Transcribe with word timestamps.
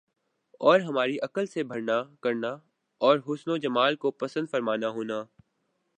اور 0.61 0.79
ہماری 0.79 1.17
عقل 1.19 1.45
سے 1.45 1.63
بڑھنا 1.63 2.01
کرنا 2.21 2.51
اور 3.01 3.19
حسن 3.29 3.51
و 3.51 3.57
جمال 3.57 3.95
کو 3.95 4.11
پسند 4.11 4.49
فرمانا 4.51 4.89
ہونا 4.89 5.23